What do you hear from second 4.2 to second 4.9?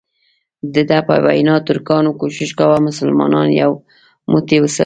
موټی وساتي.